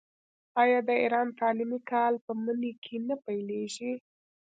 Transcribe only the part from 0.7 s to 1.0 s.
د